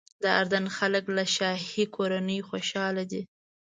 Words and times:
د 0.23 0.25
اردن 0.39 0.65
خلک 0.77 1.03
له 1.17 1.23
شاهي 1.35 1.85
کورنۍ 1.95 2.39
خوشاله 2.49 3.03
دي. 3.11 3.21